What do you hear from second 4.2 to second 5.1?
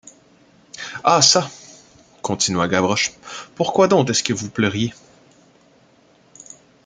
que vous pleuriez?